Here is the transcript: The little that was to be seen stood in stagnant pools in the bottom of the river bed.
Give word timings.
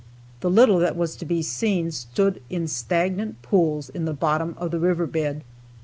The 0.39 0.49
little 0.49 0.79
that 0.79 0.95
was 0.95 1.15
to 1.17 1.25
be 1.25 1.43
seen 1.43 1.91
stood 1.91 2.41
in 2.49 2.67
stagnant 2.67 3.43
pools 3.43 3.87
in 3.87 4.05
the 4.05 4.13
bottom 4.13 4.55
of 4.57 4.71
the 4.71 4.79
river 4.79 5.05
bed. 5.05 5.43